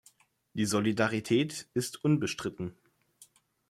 [0.55, 2.75] Die Solidarität ist unbestritten.